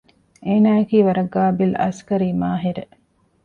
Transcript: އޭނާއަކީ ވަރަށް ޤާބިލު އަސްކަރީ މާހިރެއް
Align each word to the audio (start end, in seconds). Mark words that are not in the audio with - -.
އޭނާއަކީ 0.45 0.97
ވަރަށް 1.07 1.31
ޤާބިލު 1.35 1.75
އަސްކަރީ 1.81 2.27
މާހިރެއް 2.41 2.93